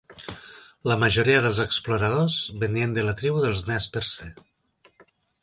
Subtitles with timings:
[0.91, 4.33] La majoria dels exploradors venien de la tribu dels Nez Percé.